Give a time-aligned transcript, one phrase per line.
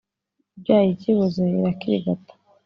[0.57, 2.33] Ibyaye ikiboze irakirigata.